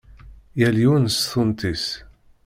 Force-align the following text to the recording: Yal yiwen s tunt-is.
Yal 0.59 0.75
yiwen 0.81 1.05
s 1.09 1.17
tunt-is. 1.29 1.85